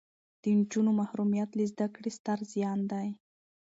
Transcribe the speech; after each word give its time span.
د 0.41 0.43
نجونو 0.57 0.91
محرومیت 0.99 1.49
له 1.57 1.63
زده 1.71 1.87
کړې 1.95 2.09
ستر 2.17 2.39
زیان 2.53 2.79
دی. 2.91 3.07